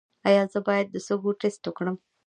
[0.27, 1.95] ایا زه باید د سږو ټسټ وکړم؟